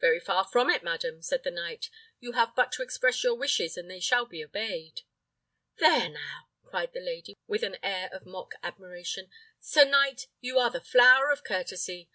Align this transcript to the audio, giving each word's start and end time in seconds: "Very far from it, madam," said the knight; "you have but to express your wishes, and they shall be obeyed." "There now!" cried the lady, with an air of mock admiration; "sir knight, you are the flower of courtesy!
"Very 0.00 0.20
far 0.20 0.44
from 0.44 0.70
it, 0.70 0.84
madam," 0.84 1.20
said 1.20 1.42
the 1.42 1.50
knight; 1.50 1.90
"you 2.20 2.30
have 2.30 2.54
but 2.54 2.70
to 2.70 2.82
express 2.84 3.24
your 3.24 3.34
wishes, 3.34 3.76
and 3.76 3.90
they 3.90 3.98
shall 3.98 4.24
be 4.24 4.44
obeyed." 4.44 5.00
"There 5.78 6.08
now!" 6.10 6.46
cried 6.62 6.92
the 6.92 7.00
lady, 7.00 7.36
with 7.48 7.64
an 7.64 7.76
air 7.82 8.08
of 8.12 8.24
mock 8.24 8.54
admiration; 8.62 9.32
"sir 9.58 9.84
knight, 9.84 10.28
you 10.40 10.60
are 10.60 10.70
the 10.70 10.80
flower 10.80 11.32
of 11.32 11.42
courtesy! 11.42 12.08